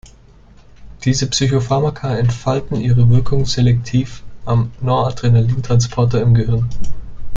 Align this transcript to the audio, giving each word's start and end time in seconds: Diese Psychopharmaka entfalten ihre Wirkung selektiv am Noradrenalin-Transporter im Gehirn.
Diese 1.05 1.27
Psychopharmaka 1.29 2.15
entfalten 2.17 2.81
ihre 2.81 3.07
Wirkung 3.11 3.45
selektiv 3.45 4.23
am 4.45 4.71
Noradrenalin-Transporter 4.81 6.19
im 6.21 6.33
Gehirn. 6.33 6.67